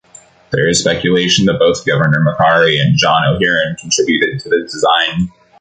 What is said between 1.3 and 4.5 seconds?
that both Governor Macquarie and John O'Hearen contributed to